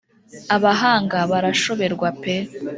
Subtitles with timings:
[0.55, 2.43] abahanga barashoberwa pee